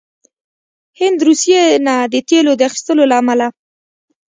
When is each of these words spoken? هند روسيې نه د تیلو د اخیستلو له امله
هند 0.99 1.19
روسيې 1.27 1.63
نه 1.85 1.95
د 2.13 2.15
تیلو 2.29 2.51
د 2.57 2.61
اخیستلو 2.69 3.03
له 3.11 3.15
امله 3.21 3.47